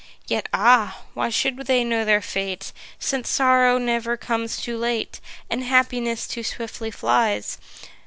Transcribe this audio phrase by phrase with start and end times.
[0.25, 1.01] Yet ah!
[1.13, 2.71] why should they know their fate?
[2.97, 7.59] Since sorrow never comes too late, And happiness too swiftly flies.